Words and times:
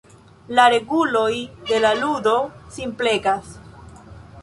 La 0.59 0.63
reguloj 0.73 1.35
de 1.73 1.83
la 1.85 1.93
ludo 2.01 2.35
simplegas. 2.79 3.57